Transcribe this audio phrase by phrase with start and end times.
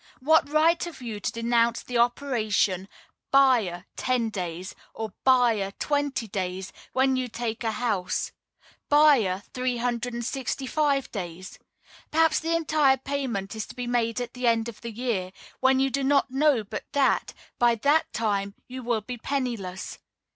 [0.19, 2.89] What right have you to denounce the operation
[3.29, 8.31] "buyer ten days" or "buyer twenty days," when you take a house,
[8.89, 11.59] "buyer three hundred and sixty five days?"
[12.09, 15.79] Perhaps the entire payment is to be made at the end of a year, when
[15.79, 19.99] you do not know but that, by that time, you will be penniless.